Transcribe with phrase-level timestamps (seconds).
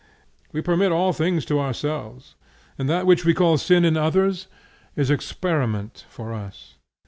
[0.51, 2.33] We permit all things to ourselves,
[2.75, 4.47] and that which we call sin in others
[4.95, 6.77] is experiment for us.